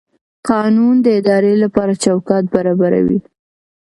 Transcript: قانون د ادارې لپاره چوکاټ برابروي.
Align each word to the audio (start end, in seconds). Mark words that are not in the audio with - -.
قانون 0.49 0.95
د 1.01 1.07
ادارې 1.19 1.53
لپاره 1.63 1.93
چوکاټ 2.03 2.43
برابروي. 2.55 3.19